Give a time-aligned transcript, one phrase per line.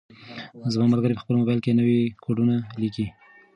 [0.73, 3.05] زما ملګری په خپل موبایل کې نوي کوډونه لیکي.